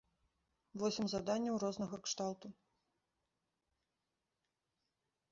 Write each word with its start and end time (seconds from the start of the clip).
Восем 0.83 1.05
заданняў 1.11 1.59
рознага 1.63 1.99
кшталту. 2.07 2.47